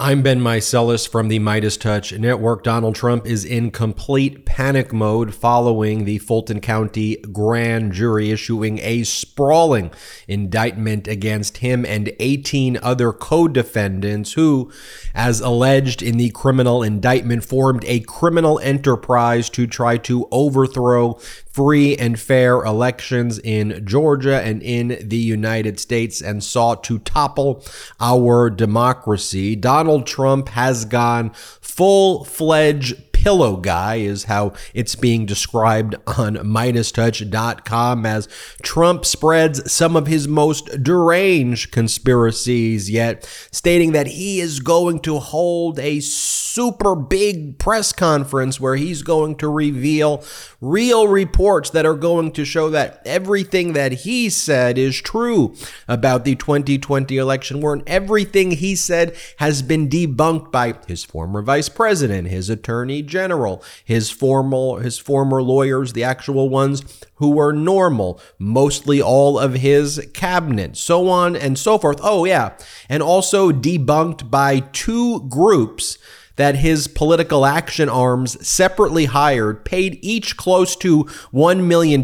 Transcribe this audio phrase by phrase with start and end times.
[0.00, 2.64] I'm Ben Meiselas from the MeidasTouch Network.
[2.64, 9.04] Donald Trump is in complete panic mode following the Fulton County grand jury issuing a
[9.04, 9.92] sprawling
[10.26, 14.72] indictment against him and 18 other co defendants who,
[15.14, 21.20] as alleged in the criminal indictment, formed a criminal enterprise to try to overthrow
[21.54, 27.64] free and fair elections in Georgia and in the United States and sought to topple
[28.00, 29.54] our democracy.
[29.54, 31.30] Donald Trump has gone
[31.60, 38.28] full fledged pillow guy, is how it's being described on MeidasTouch.com as
[38.62, 45.18] Trump spreads some of his most deranged conspiracies, yet stating that he is going to
[45.18, 50.22] hold a super big press conference where he's going to reveal
[50.60, 55.54] real reports that are going to show that everything that he said is true
[55.88, 61.70] about the 2020 election, where everything he said has been debunked by his former vice
[61.70, 66.82] president, his attorney general, his formal his former lawyers, the actual ones
[67.16, 72.00] who were normal, mostly all of his cabinet, so on and so forth.
[72.02, 72.56] Oh yeah,
[72.88, 75.96] and also debunked by two groups
[76.36, 82.02] that his political action arms separately hired, paid each close to $1 million.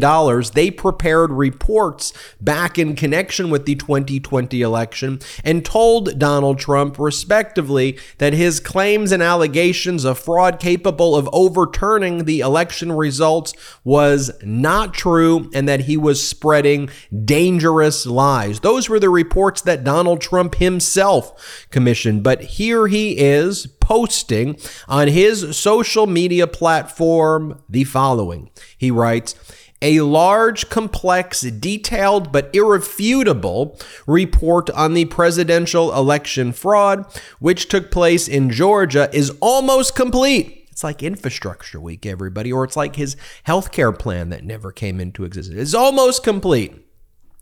[0.53, 7.97] They prepared reports back in connection with the 2020 election and told Donald Trump, respectively,
[8.17, 14.93] that his claims and allegations of fraud capable of overturning the election results was not
[14.93, 16.89] true and that he was spreading
[17.25, 18.59] dangerous lies.
[18.59, 22.23] Those were the reports that Donald Trump himself commissioned.
[22.23, 28.49] But here he is posting on his social media platform the following.
[28.77, 29.35] He writes,
[29.81, 37.05] a large, complex, detailed, but irrefutable report on the presidential election fraud,
[37.39, 40.69] which took place in Georgia, is almost complete.
[40.71, 45.25] It's like infrastructure week, everybody, or it's like his healthcare plan that never came into
[45.25, 45.59] existence.
[45.59, 46.73] It's almost complete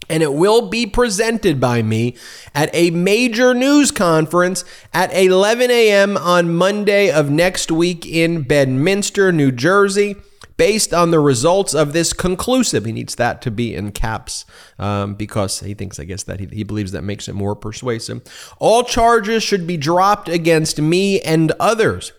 [0.08, 2.16] and it will be presented by me
[2.56, 6.18] at a major news conference at 11 a.m.
[6.18, 10.16] on Monday of next week in Bedminster, New Jersey.
[10.58, 14.44] Based on the results of this conclusive, he needs that to be in caps
[14.78, 18.22] um, because he thinks, I guess, that he, he believes that makes it more persuasive.
[18.60, 22.12] All charges should be dropped against me and others.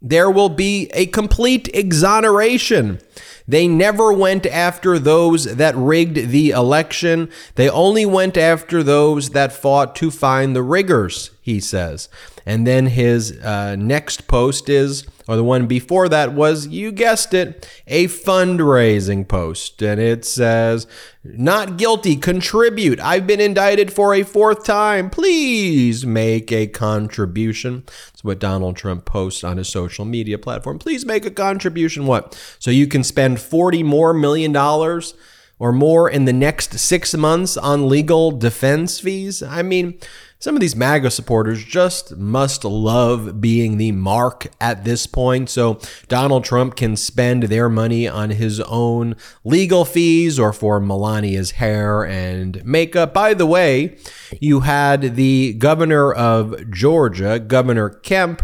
[0.00, 3.00] There will be a complete exoneration
[3.46, 7.30] they never went after those that rigged the election.
[7.54, 12.08] They only went after those that fought to find the riggers, he says.
[12.46, 17.34] And then his uh, next post is, or the one before that was, you guessed
[17.34, 19.82] it, a fundraising post.
[19.82, 20.86] And it says,
[21.22, 22.98] not guilty, contribute.
[22.98, 25.10] I've been indicted for a fourth time.
[25.10, 27.84] Please make a contribution.
[28.06, 30.78] That's what Donald Trump posts on his social media platform.
[30.78, 32.06] Please make a contribution.
[32.06, 32.36] What?
[32.58, 35.14] So you can spend 40 more million dollars
[35.58, 39.42] or more in the next six months on legal defense fees?
[39.42, 39.98] I mean,
[40.42, 45.50] some of these MAGA supporters just must love being the mark at this point.
[45.50, 45.78] So
[46.08, 52.06] Donald Trump can spend their money on his own legal fees or for Melania's hair
[52.06, 53.12] and makeup.
[53.12, 53.98] By the way,
[54.40, 58.40] you had the governor of Georgia, Governor Kemp,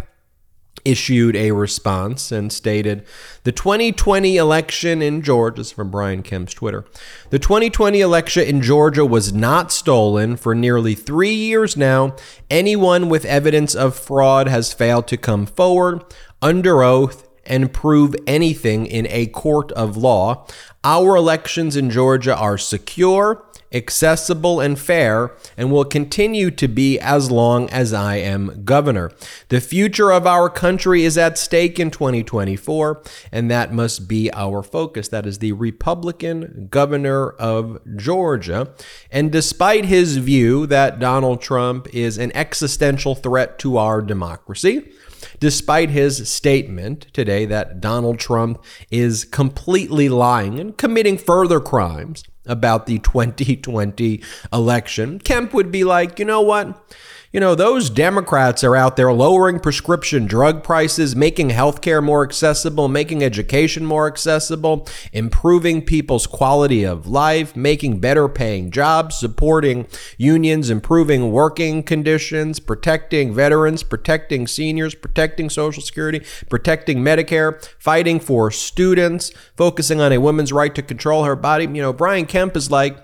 [0.86, 3.04] issued a response and stated
[3.42, 6.84] the 2020 election in Georgia, this is from Brian Kemp's Twitter.
[7.30, 12.14] The 2020 election in Georgia was not stolen for nearly three years now.
[12.48, 16.04] Anyone with evidence of fraud has failed to come forward
[16.40, 20.46] under oath and prove anything in a court of law.
[20.84, 27.30] Our elections in Georgia are secure accessible, and fair, and will continue to be as
[27.30, 29.10] long as I am governor.
[29.48, 34.62] The future of our country is at stake in 2024, and that must be our
[34.62, 35.08] focus.
[35.08, 38.74] That is the Republican governor of Georgia.
[39.10, 44.92] And despite his view that Donald Trump is an existential threat to our democracy,
[45.40, 52.86] despite his statement today that Donald Trump is completely lying and committing further crimes about
[52.86, 54.22] the 2020
[54.52, 56.94] election, Kemp would be like, you know what?
[57.36, 62.88] You know, those Democrats are out there lowering prescription drug prices, making healthcare more accessible,
[62.88, 69.86] making education more accessible, improving people's quality of life, making better paying jobs, supporting
[70.16, 78.50] unions, improving working conditions, protecting veterans, protecting seniors, protecting Social Security, protecting Medicare, fighting for
[78.50, 81.64] students, focusing on a woman's right to control her body.
[81.64, 82.96] You know, Brian Kemp is like,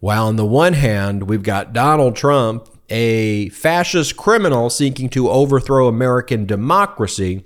[0.00, 5.88] well, on the one hand, we've got Donald Trump a fascist criminal seeking to overthrow
[5.88, 7.44] American democracy.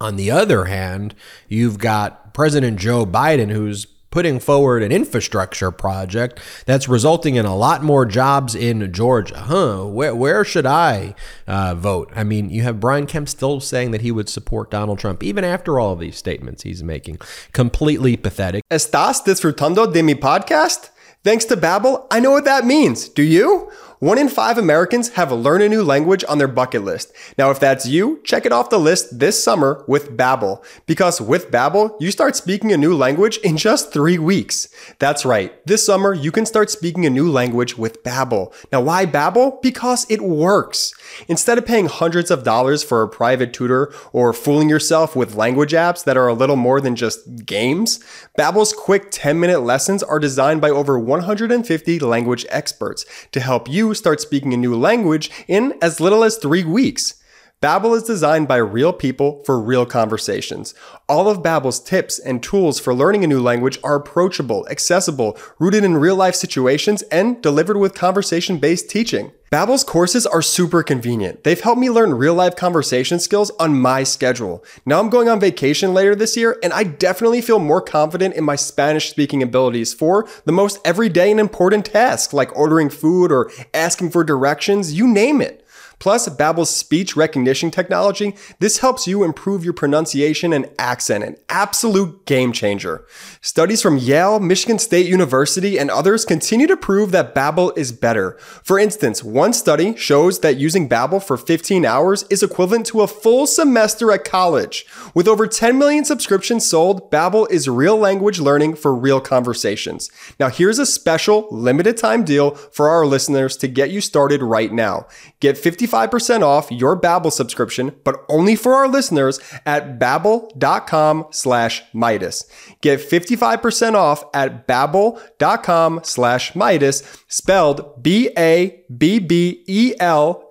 [0.00, 1.14] On the other hand,
[1.48, 7.54] you've got President Joe Biden, who's putting forward an infrastructure project that's resulting in a
[7.54, 9.38] lot more jobs in Georgia.
[9.38, 9.84] Huh?
[9.84, 11.14] Where, where should I
[11.46, 12.12] uh, vote?
[12.16, 15.44] I mean, you have Brian Kemp still saying that he would support Donald Trump, even
[15.44, 17.18] after all of these statements he's making.
[17.52, 18.64] Completely pathetic.
[18.70, 20.90] Estás disfrutando de mi podcast?
[21.22, 23.08] Thanks to Babbel, I know what that means.
[23.08, 23.70] Do you?
[24.00, 27.12] One in five Americans have learn a new language on their bucket list.
[27.36, 30.64] Now, if that's you, check it off the list this summer with Babbel.
[30.86, 34.68] Because with Babbel, you start speaking a new language in just three weeks.
[35.00, 35.52] That's right.
[35.66, 38.54] This summer, you can start speaking a new language with Babbel.
[38.72, 39.60] Now, why Babbel?
[39.60, 40.94] Because it works.
[41.28, 45.72] Instead of paying hundreds of dollars for a private tutor or fooling yourself with language
[45.72, 48.02] apps that are a little more than just games,
[48.38, 54.20] Babbel's quick 10-minute lessons are designed by over 150 language experts to help you start
[54.20, 57.19] speaking a new language in as little as three weeks.
[57.62, 60.72] Babbel is designed by real people for real conversations.
[61.10, 65.84] All of Babbel's tips and tools for learning a new language are approachable, accessible, rooted
[65.84, 69.32] in real-life situations, and delivered with conversation-based teaching.
[69.52, 71.44] Babbel's courses are super convenient.
[71.44, 74.64] They've helped me learn real-life conversation skills on my schedule.
[74.86, 78.44] Now I'm going on vacation later this year, and I definitely feel more confident in
[78.44, 83.50] my Spanish speaking abilities for the most everyday and important tasks like ordering food or
[83.74, 85.66] asking for directions, you name it.
[86.00, 92.24] Plus, Babbel's speech recognition technology, this helps you improve your pronunciation and accent, an absolute
[92.24, 93.06] game changer.
[93.42, 98.38] Studies from Yale, Michigan State University, and others continue to prove that Babbel is better.
[98.62, 103.06] For instance, one study shows that using Babbel for 15 hours is equivalent to a
[103.06, 104.86] full semester at college.
[105.14, 110.10] With over 10 million subscriptions sold, Babbel is real language learning for real conversations.
[110.38, 114.72] Now, here's a special limited time deal for our listeners to get you started right
[114.72, 115.06] now.
[115.40, 115.58] Get
[115.90, 122.44] 55% off your Babbel subscription, but only for our listeners at babbel.com slash Meidas.
[122.80, 128.80] Get 55% off at babbel.com slash Meidas, spelled B-A-B-B-E-L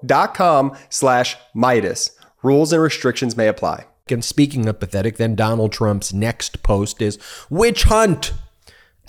[0.06, 2.12] dot com slash Meidas.
[2.42, 3.86] Rules and restrictions may apply.
[4.10, 7.20] And speaking of pathetic, then Donald Trump's next post is
[7.50, 8.34] witch hunt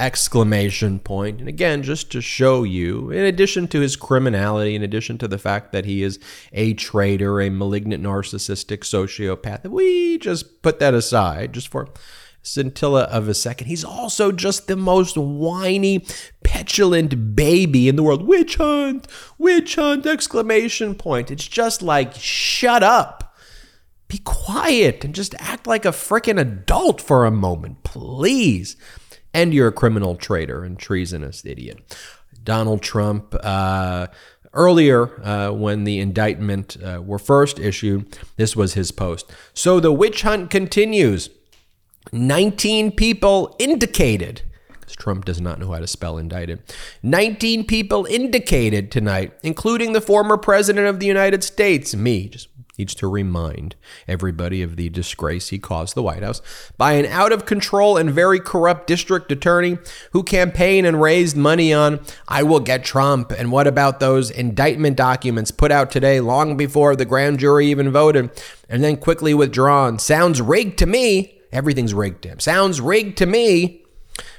[0.00, 1.38] exclamation point.
[1.38, 5.38] And again, just to show you, in addition to his criminality, in addition to the
[5.38, 6.18] fact that he is
[6.52, 11.88] a traitor, a malignant narcissistic sociopath, we just put that aside just for
[12.42, 13.66] scintilla of a second.
[13.66, 16.06] He's also just the most whiny,
[16.42, 18.26] petulant baby in the world.
[18.26, 19.06] Witch hunt,
[19.36, 21.30] witch hunt, exclamation point.
[21.30, 23.36] It's just like, shut up.
[24.08, 28.76] Be quiet and just act like a freaking adult for a moment, please
[29.32, 31.78] and you're a criminal traitor and treasonous idiot.
[32.42, 34.06] Donald Trump, uh,
[34.52, 39.30] earlier uh, when the indictment uh, were first issued, this was his post.
[39.54, 41.30] So the witch hunt continues.
[42.12, 44.42] 19 people indicated.
[44.80, 46.62] because Trump does not know how to spell indicted.
[47.02, 52.49] 19 people indicated tonight, including the former president of the United States, me, just
[52.80, 53.76] needs to remind
[54.08, 56.40] everybody of the disgrace he caused the White House
[56.78, 59.76] by an out of control and very corrupt district attorney
[60.12, 63.32] who campaigned and raised money on, I will get Trump.
[63.32, 67.92] And what about those indictment documents put out today, long before the grand jury even
[67.92, 68.30] voted,
[68.66, 69.98] and then quickly withdrawn?
[69.98, 71.38] Sounds rigged to me.
[71.52, 72.40] Everything's rigged to him.
[72.40, 73.84] Sounds rigged to me.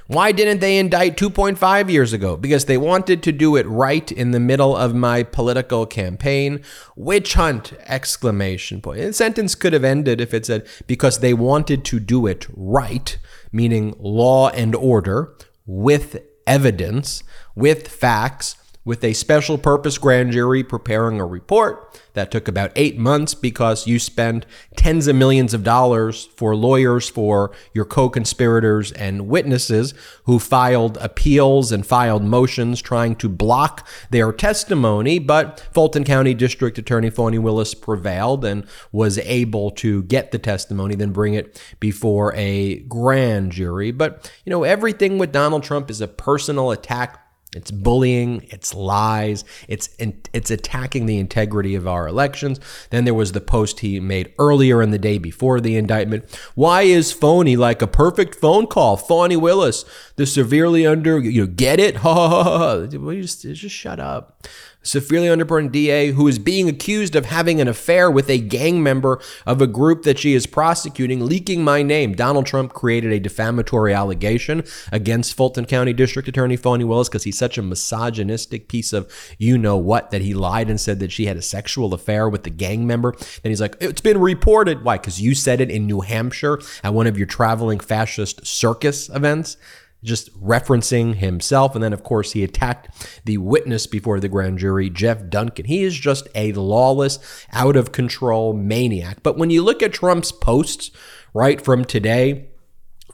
[0.06, 2.36] Why didn't they indict 2.5 years ago?
[2.36, 6.62] Because they wanted to do it right in the middle of my political campaign.
[6.96, 7.72] Witch hunt!
[7.86, 9.00] Exclamation point.
[9.00, 13.16] The sentence could have ended if it said, because they wanted to do it right,
[13.52, 15.34] meaning law and order,
[15.66, 17.22] with evidence,
[17.54, 22.98] with facts, with a special purpose grand jury preparing a report that took about eight
[22.98, 24.44] months because you spend
[24.76, 30.96] tens of millions of dollars for lawyers for your co conspirators and witnesses who filed
[30.98, 35.18] appeals and filed motions trying to block their testimony.
[35.18, 40.94] But Fulton County District Attorney Fani Willis prevailed and was able to get the testimony,
[40.94, 43.90] then bring it before a grand jury.
[43.92, 47.21] But, you know, everything with Donald Trump is a personal attack
[47.54, 52.58] it's bullying, it's lies, it's it's attacking the integrity of our elections.
[52.90, 56.24] Then there was the post he made earlier in the day before the indictment.
[56.54, 58.96] Why is phony like a perfect phone call?
[58.96, 59.84] Phony Willis,
[60.16, 61.96] the severely under you know, get it?
[62.02, 62.58] Ha ha ha.
[62.58, 62.86] ha.
[62.86, 64.42] Just, just shut up.
[64.82, 69.20] Severely underburdened DA who is being accused of having an affair with a gang member
[69.46, 72.14] of a group that she is prosecuting, leaking my name.
[72.14, 77.38] Donald Trump created a defamatory allegation against Fulton County District Attorney Fani Willis because he's
[77.38, 81.26] such a misogynistic piece of you know what that he lied and said that she
[81.26, 83.14] had a sexual affair with the gang member.
[83.42, 84.84] Then he's like, it's been reported.
[84.84, 84.98] Why?
[84.98, 89.56] Because you said it in New Hampshire at one of your traveling fascist circus events
[90.02, 91.74] just referencing himself.
[91.74, 92.88] And then, of course, he attacked
[93.24, 95.66] the witness before the grand jury, Jeff Duncan.
[95.66, 97.18] He is just a lawless,
[97.52, 99.22] out of control maniac.
[99.22, 100.90] But when you look at Trump's posts,
[101.34, 102.48] right, from today,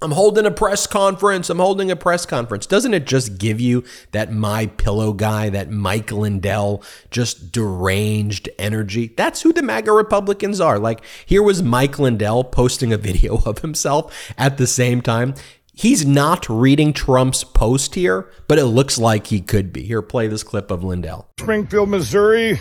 [0.00, 1.50] I'm holding a press conference.
[1.50, 2.66] I'm holding a press conference.
[2.66, 9.12] Doesn't it just give you that my pillow guy, that Mike Lindell, just deranged energy?
[9.16, 10.78] That's who the MAGA Republicans are.
[10.78, 15.35] Like here was Mike Lindell posting a video of himself at the same time.
[15.78, 19.85] He's not reading Trump's post here, but it looks like he could be.
[19.85, 21.28] Here, play this clip of Lindell.
[21.38, 22.58] Springfield, Missouri,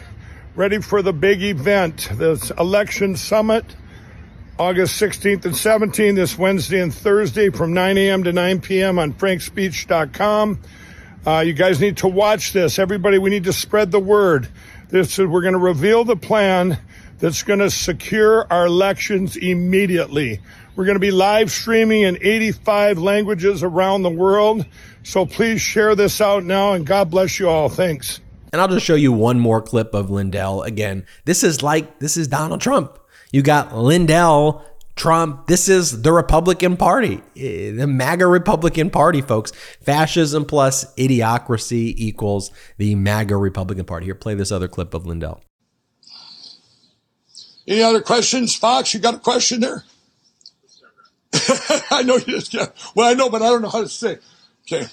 [0.56, 3.66] ready for the big event, this election summit,
[4.60, 8.24] August 16th and 17th, this Wednesday and Thursday from 9 a.m.
[8.24, 9.00] to 9 p.m.
[9.00, 10.62] on frankspeech.com.
[11.26, 12.78] Uh, you guys need to watch this.
[12.78, 14.48] Everybody, we need to spread the word.
[14.90, 16.78] This is, we're going to reveal the plan
[17.20, 20.40] that's going to secure our elections immediately.
[20.76, 24.66] We're going to be live streaming in 85 languages around the world.
[25.04, 27.70] So please share this out now and God bless you all.
[27.70, 28.20] Thanks.
[28.54, 30.62] And I'll just show you one more clip of Lindell.
[30.64, 32.98] Again, this is like, this is Donald Trump.
[33.32, 34.64] You got Lindell,
[34.96, 35.48] Trump.
[35.48, 39.52] This is the Republican Party, eh, the MAGA Republican Party, folks.
[39.82, 44.06] Fascism plus idiocracy equals the MAGA Republican Party.
[44.06, 45.42] Here, play this other clip of Lindell.
[47.68, 48.56] Any other questions?
[48.56, 49.84] Fox, you got a question there?
[51.92, 52.68] I know you just yeah.
[52.96, 54.18] Well, I know, but I don't know how to say.
[54.64, 54.88] Okay.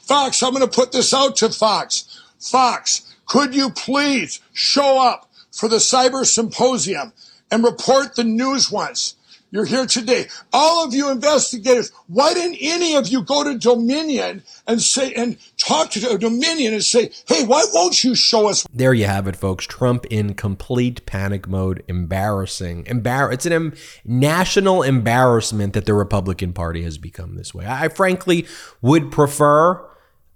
[0.00, 2.22] Fox, I'm going to put this out to Fox.
[2.38, 7.12] Fox, could you please show up for the cyber symposium
[7.50, 9.16] and report the news once?
[9.54, 10.26] You're here today.
[10.52, 15.38] All of you investigators, why didn't any of you go to Dominion and say, and
[15.58, 18.66] talk to Dominion and say, hey, why won't you show us?
[18.74, 19.64] There you have it, folks.
[19.64, 21.84] Trump in complete panic mode.
[21.86, 22.82] Embarrassing.
[22.86, 27.64] Embar- it's an em- national embarrassment that the Republican Party has become this way.
[27.64, 28.48] I frankly
[28.82, 29.88] would prefer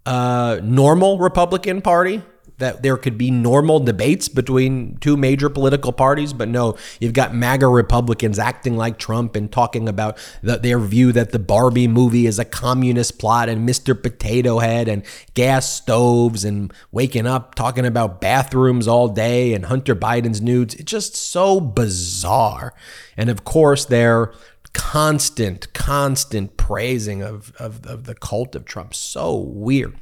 [0.06, 2.22] a normal Republican Party
[2.58, 7.34] that there could be normal debates between two major political parties, but no, you've got
[7.34, 12.26] MAGA Republicans acting like Trump and talking about the, their view that the Barbie movie
[12.26, 14.00] is a communist plot and Mr.
[14.00, 19.94] Potato Head and gas stoves and waking up talking about bathrooms all day and Hunter
[19.94, 20.74] Biden's nudes.
[20.74, 22.74] It's just so bizarre.
[23.16, 24.32] And of course, they're
[24.72, 28.94] constant, constant praising of, of, of the cult of Trump.
[28.94, 29.96] So weird.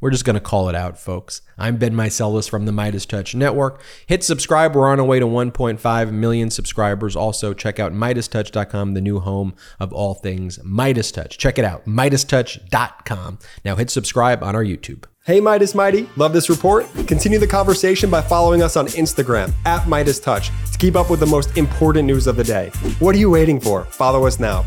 [0.00, 1.42] We're just going to call it out, folks.
[1.56, 3.82] I'm Ben Meiselas from the MeidasTouch Network.
[4.06, 4.74] Hit subscribe.
[4.74, 7.16] We're on our way to 1.5 million subscribers.
[7.16, 11.30] Also, check out MeidasTouch.com, the new home of all things MeidasTouch.
[11.30, 13.38] Check it out, MeidasTouch.com.
[13.64, 15.04] Now hit subscribe on our YouTube.
[15.24, 16.86] Hey Meidas Mighty, love this report?
[17.06, 21.26] Continue the conversation by following us on Instagram at MeidasTouch to keep up with the
[21.26, 22.70] most important news of the day.
[22.98, 23.84] What are you waiting for?
[23.84, 24.64] Follow us now.